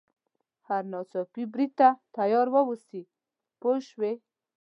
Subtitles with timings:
[0.67, 3.01] هر ناڅاپي برید ته تیار واوسي
[3.59, 4.13] پوه شوې!.